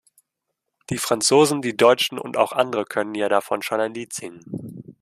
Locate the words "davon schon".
3.29-3.79